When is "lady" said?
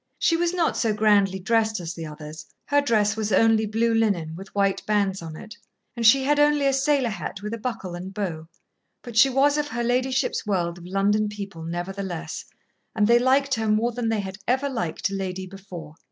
15.13-15.45